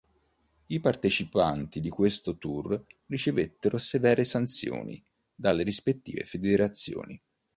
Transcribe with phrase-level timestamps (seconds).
[0.65, 4.99] I partecipanti di questi tour ricevettero severe sanzioni
[5.35, 7.21] dalle rispettive federazioni.